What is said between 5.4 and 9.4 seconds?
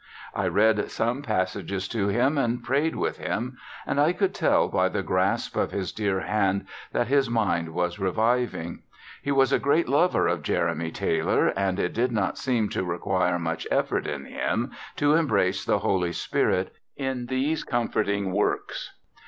of his dear hand that his mind was reviving. He